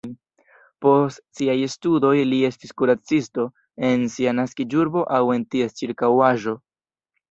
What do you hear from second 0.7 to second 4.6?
Post siaj studoj li estis kuracisto en sia